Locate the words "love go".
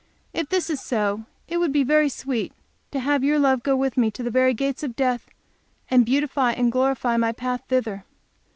3.37-3.75